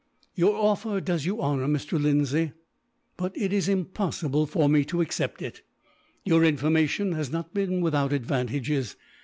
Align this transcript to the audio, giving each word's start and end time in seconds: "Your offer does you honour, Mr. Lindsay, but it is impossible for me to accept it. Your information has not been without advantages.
"Your 0.33 0.55
offer 0.55 0.99
does 0.99 1.27
you 1.27 1.39
honour, 1.43 1.67
Mr. 1.67 2.01
Lindsay, 2.01 2.53
but 3.17 3.37
it 3.37 3.53
is 3.53 3.69
impossible 3.69 4.47
for 4.47 4.67
me 4.67 4.83
to 4.85 4.99
accept 4.99 5.43
it. 5.43 5.61
Your 6.25 6.43
information 6.43 7.11
has 7.11 7.31
not 7.31 7.53
been 7.53 7.81
without 7.81 8.11
advantages. 8.11 8.95